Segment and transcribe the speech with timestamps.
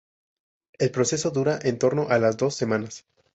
[0.79, 3.05] El proceso dura en torno a las dos semanas.